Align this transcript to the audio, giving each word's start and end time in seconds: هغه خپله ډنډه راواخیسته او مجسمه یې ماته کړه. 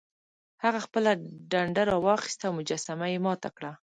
هغه 0.63 0.79
خپله 0.85 1.11
ډنډه 1.51 1.83
راواخیسته 1.91 2.43
او 2.47 2.53
مجسمه 2.59 3.07
یې 3.13 3.19
ماته 3.25 3.49
کړه. 3.57 3.71